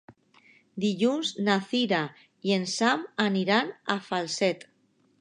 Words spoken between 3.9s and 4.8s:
a Falset.